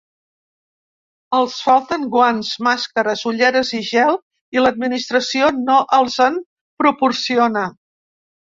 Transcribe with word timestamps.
Els 1.39 1.57
falten 1.65 2.07
guants, 2.15 2.49
màscares, 2.67 3.21
ulleres 3.33 3.73
i 3.81 3.83
gel 3.91 4.17
i 4.59 4.65
l’administració 4.65 5.53
no 5.69 5.77
els 6.01 6.19
en 6.31 6.43
proporciona. 6.85 7.69